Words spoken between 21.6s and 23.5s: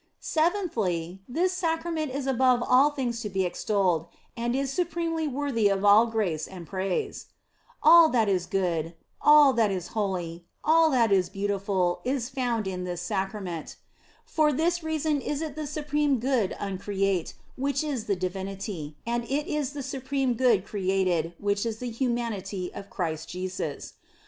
is the humanity of Christ